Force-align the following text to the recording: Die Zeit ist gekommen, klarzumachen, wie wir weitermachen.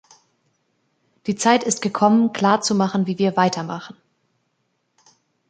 Die 1.27 1.35
Zeit 1.35 1.63
ist 1.63 1.83
gekommen, 1.83 2.33
klarzumachen, 2.33 3.05
wie 3.05 3.19
wir 3.19 3.37
weitermachen. 3.37 3.95